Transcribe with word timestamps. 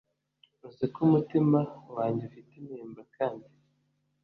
uziko 0.67 0.97
umitima 1.07 1.59
wanjye 1.95 2.21
ufite 2.29 2.51
intimba 2.59 3.01
kandi 3.15 3.49